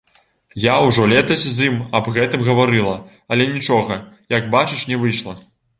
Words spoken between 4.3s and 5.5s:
як бачыш, не выйшла.